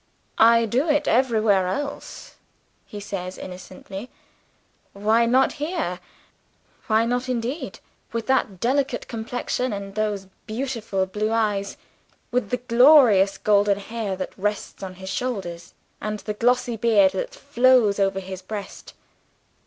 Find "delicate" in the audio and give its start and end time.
8.59-9.07